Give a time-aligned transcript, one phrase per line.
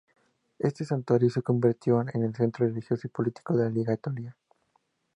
[0.57, 4.35] Este santuario se convirtió en el centro religioso y político de la Liga Etolia.